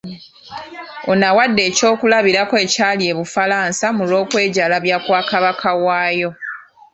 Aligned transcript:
Ono 1.11 1.25
awadde 1.31 1.61
ekyokulabirako 1.69 2.55
ekyali 2.65 3.03
e 3.11 3.13
Bufalansa 3.19 3.87
mu 3.97 4.03
olw’okwejalabya 4.05 4.97
kwa 5.05 5.21
Kabaka 5.29 5.69
waayo. 5.83 6.29